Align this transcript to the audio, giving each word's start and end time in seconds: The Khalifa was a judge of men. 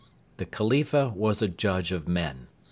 The 0.37 0.47
Khalifa 0.47 1.09
was 1.15 1.43
a 1.43 1.47
judge 1.47 1.91
of 1.91 2.07
men. 2.07 2.47